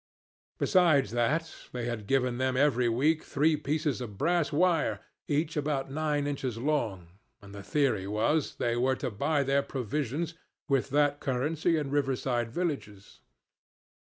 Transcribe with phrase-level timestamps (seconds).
[0.57, 5.91] Besides that, they had given them every week three pieces of brass wire, each about
[5.91, 10.33] nine inches long; and the theory was they were to buy their provisions
[10.67, 13.19] with that currency in river side villages.